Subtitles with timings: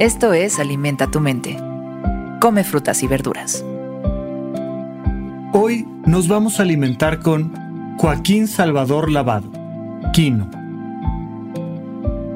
[0.00, 1.56] Esto es Alimenta tu mente.
[2.40, 3.64] Come frutas y verduras.
[5.52, 7.52] Hoy nos vamos a alimentar con
[7.98, 9.52] Joaquín Salvador Lavado,
[10.12, 10.50] Quino.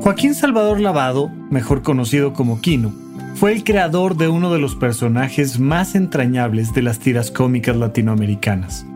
[0.01, 2.93] Joaquín Salvador Lavado, mejor conocido como Quino,
[3.35, 8.87] fue el creador de uno de los personajes más entrañables de las tiras cómicas latinoamericanas,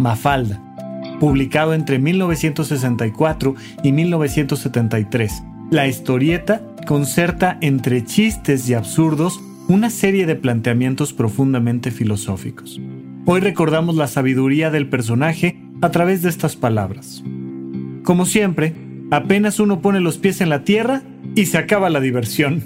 [0.00, 0.60] Mafalda,
[1.20, 5.44] publicado entre 1964 y 1973.
[5.70, 12.80] La historieta concerta entre chistes y absurdos una serie de planteamientos profundamente filosóficos.
[13.26, 17.22] Hoy recordamos la sabiduría del personaje a través de estas palabras.
[18.04, 18.72] Como siempre,
[19.10, 21.02] apenas uno pone los pies en la tierra
[21.34, 22.62] y se acaba la diversión.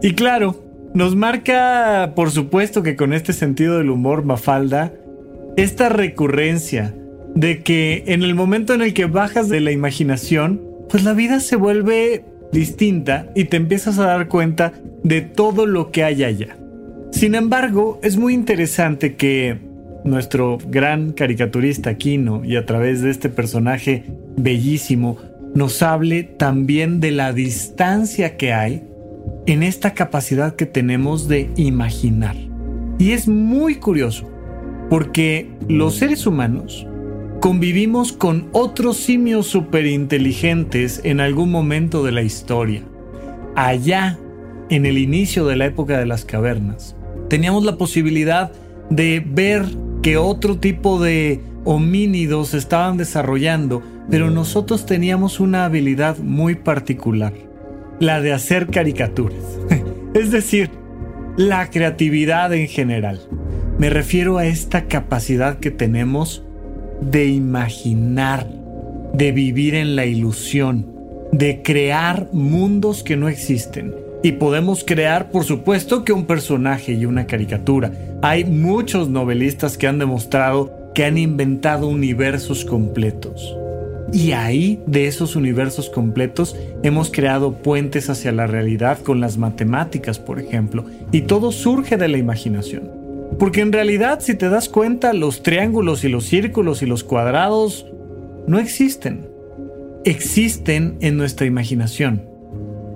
[0.00, 4.94] Y claro, nos marca, por supuesto que con este sentido del humor Mafalda,
[5.58, 6.94] esta recurrencia
[7.38, 11.38] de que en el momento en el que bajas de la imaginación, pues la vida
[11.38, 14.72] se vuelve distinta y te empiezas a dar cuenta
[15.04, 16.56] de todo lo que hay allá.
[17.12, 19.56] Sin embargo, es muy interesante que
[20.02, 24.02] nuestro gran caricaturista Kino y a través de este personaje
[24.36, 25.16] bellísimo
[25.54, 28.82] nos hable también de la distancia que hay
[29.46, 32.34] en esta capacidad que tenemos de imaginar.
[32.98, 34.28] Y es muy curioso,
[34.90, 36.84] porque los seres humanos
[37.40, 42.82] convivimos con otros simios superinteligentes en algún momento de la historia.
[43.54, 44.18] Allá,
[44.70, 46.96] en el inicio de la época de las cavernas,
[47.28, 48.52] teníamos la posibilidad
[48.90, 49.64] de ver
[50.02, 57.34] que otro tipo de homínidos estaban desarrollando, pero nosotros teníamos una habilidad muy particular,
[58.00, 59.44] la de hacer caricaturas.
[60.14, 60.70] es decir,
[61.36, 63.20] la creatividad en general.
[63.78, 66.44] Me refiero a esta capacidad que tenemos
[67.00, 68.46] de imaginar,
[69.12, 70.86] de vivir en la ilusión,
[71.32, 77.06] de crear mundos que no existen y podemos crear, por supuesto, que un personaje y
[77.06, 77.92] una caricatura.
[78.22, 83.56] Hay muchos novelistas que han demostrado que han inventado universos completos.
[84.12, 90.18] Y ahí, de esos universos completos, hemos creado puentes hacia la realidad con las matemáticas,
[90.18, 90.84] por ejemplo.
[91.12, 92.97] Y todo surge de la imaginación.
[93.38, 97.86] Porque en realidad, si te das cuenta, los triángulos y los círculos y los cuadrados
[98.46, 99.28] no existen.
[100.04, 102.28] Existen en nuestra imaginación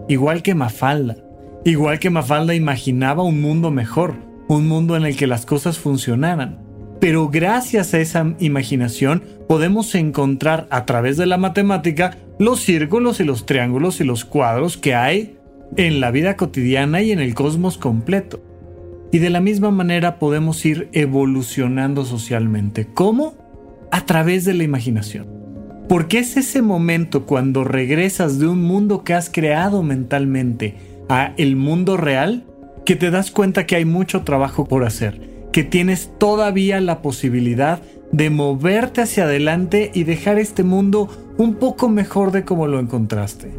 [0.09, 1.17] igual que Mafalda.
[1.65, 4.15] Igual que Mafalda imaginaba un mundo mejor,
[4.49, 6.59] un mundo en el que las cosas funcionaran.
[7.01, 13.25] Pero gracias a esa imaginación podemos encontrar a través de la matemática los círculos y
[13.25, 15.37] los triángulos y los cuadros que hay
[15.77, 18.41] en la vida cotidiana y en el cosmos completo.
[19.13, 22.89] Y de la misma manera podemos ir evolucionando socialmente.
[22.93, 23.35] ¿Cómo?
[23.91, 25.27] A través de la imaginación.
[25.87, 30.77] Porque es ese momento cuando regresas de un mundo que has creado mentalmente
[31.11, 32.45] a el mundo real
[32.87, 35.21] que te das cuenta que hay mucho trabajo por hacer,
[35.53, 41.91] que tienes todavía la posibilidad de moverte hacia adelante y dejar este mundo un poco
[41.91, 43.51] mejor de como lo encontraste.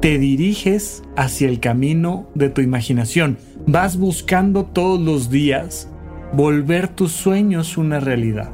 [0.00, 5.88] Te diriges hacia el camino de tu imaginación, vas buscando todos los días
[6.32, 8.50] volver tus sueños una realidad.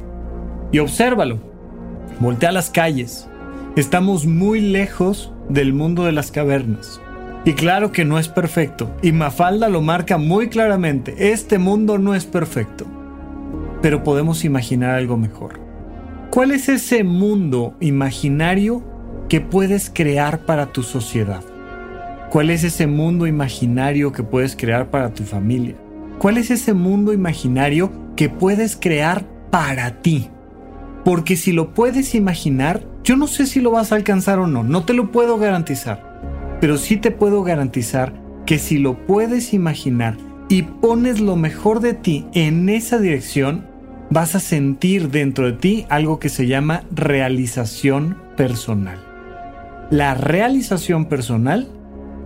[0.72, 1.50] Y obsérvalo,
[2.21, 3.26] Voltea a las calles.
[3.76, 7.00] Estamos muy lejos del mundo de las cavernas.
[7.47, 12.15] Y claro que no es perfecto, y Mafalda lo marca muy claramente, este mundo no
[12.15, 12.84] es perfecto.
[13.81, 15.59] Pero podemos imaginar algo mejor.
[16.28, 18.82] ¿Cuál es ese mundo imaginario
[19.31, 21.42] que puedes crear para tu sociedad?
[22.31, 25.75] ¿Cuál es ese mundo imaginario que puedes crear para tu familia?
[26.21, 30.29] ¿Cuál es ese mundo imaginario que puedes crear para ti?
[31.05, 34.63] Porque si lo puedes imaginar, yo no sé si lo vas a alcanzar o no,
[34.63, 36.57] no te lo puedo garantizar.
[36.61, 38.13] Pero sí te puedo garantizar
[38.47, 40.16] que si lo puedes imaginar
[40.49, 43.66] y pones lo mejor de ti en esa dirección,
[44.09, 49.01] vas a sentir dentro de ti algo que se llama realización personal.
[49.91, 51.66] La realización personal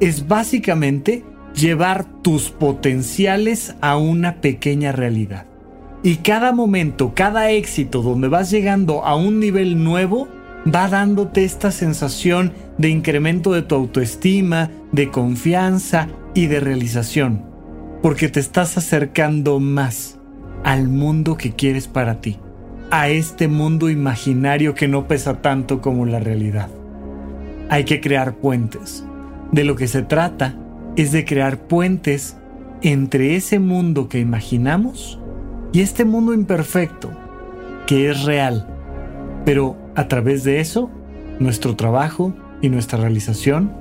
[0.05, 1.25] es básicamente
[1.55, 5.47] llevar tus potenciales a una pequeña realidad.
[6.03, 10.29] Y cada momento, cada éxito donde vas llegando a un nivel nuevo,
[10.73, 17.43] va dándote esta sensación de incremento de tu autoestima, de confianza y de realización.
[18.03, 20.19] Porque te estás acercando más
[20.65, 22.39] al mundo que quieres para ti.
[22.91, 26.69] A este mundo imaginario que no pesa tanto como la realidad.
[27.71, 29.07] Hay que crear puentes.
[29.55, 30.57] De lo que se trata
[30.97, 32.37] es de crear puentes
[32.83, 35.21] entre ese mundo que imaginamos
[35.73, 37.13] y este mundo imperfecto,
[37.87, 38.67] que es real.
[39.45, 40.91] Pero a través de eso,
[41.39, 43.73] nuestro trabajo y nuestra realización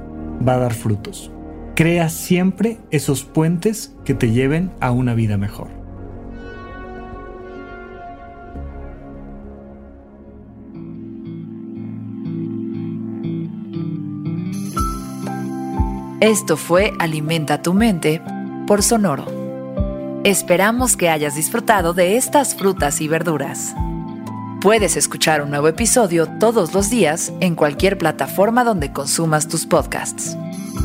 [0.47, 1.31] va a dar frutos.
[1.73, 5.69] Crea siempre esos puentes que te lleven a una vida mejor.
[16.23, 18.21] Esto fue Alimenta tu mente
[18.65, 19.25] por Sonoro.
[20.23, 23.75] Esperamos que hayas disfrutado de estas frutas y verduras.
[24.61, 30.37] Puedes escuchar un nuevo episodio todos los días en cualquier plataforma donde consumas tus podcasts.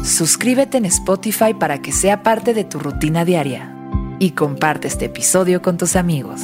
[0.02, 3.73] Suscríbete en Spotify para que sea parte de tu rutina diaria
[4.19, 6.40] y comparte este episodio con tus amigos.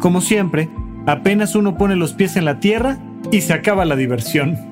[0.00, 0.70] Como siempre,
[1.04, 3.00] apenas uno pone los pies en la tierra
[3.32, 4.71] y se acaba la diversión.